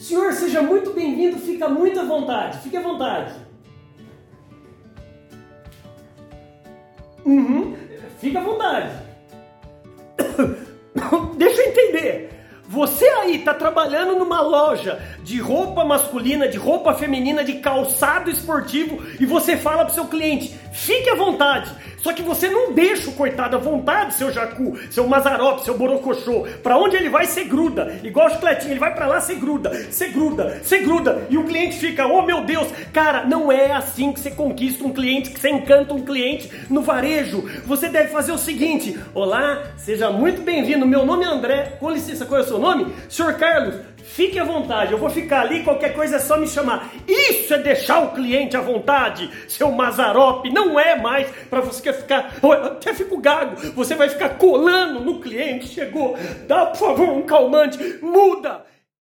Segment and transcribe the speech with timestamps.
[0.00, 3.34] Senhor, seja muito bem-vindo, fica muito à vontade, fique à vontade.
[7.22, 7.76] Uhum,
[8.18, 8.92] fica à vontade.
[11.36, 12.30] Deixa eu entender.
[12.66, 19.04] Você aí está trabalhando numa loja de roupa masculina, de roupa feminina, de calçado esportivo
[19.20, 21.70] e você fala para seu cliente: fique à vontade.
[22.00, 26.46] Só que você não deixa o coitado à vontade, seu jacu, seu mazarope, seu borocochô.
[26.62, 28.00] Para onde ele vai, você gruda.
[28.02, 31.26] Igual o chicletinho, ele vai para lá, você gruda, você gruda, você gruda.
[31.28, 34.92] E o cliente fica: oh meu Deus, cara, não é assim que você conquista um
[34.92, 37.44] cliente, que você encanta um cliente no varejo.
[37.66, 40.86] Você deve fazer o seguinte: olá, seja muito bem-vindo.
[40.86, 41.76] Meu nome é André.
[41.78, 42.92] Com licença, qual é o seu nome?
[43.08, 43.74] Senhor Carlos,
[44.10, 46.90] fique à vontade, eu vou ficar ali, qualquer coisa é só me chamar.
[47.06, 52.34] Isso é deixar o cliente à vontade, seu Mazarope, não é mais para você ficar,
[52.42, 57.22] eu até fico gago, você vai ficar colando no cliente, chegou, dá por favor um
[57.22, 58.64] calmante, muda.